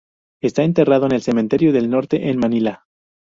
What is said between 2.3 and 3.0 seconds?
en Manila.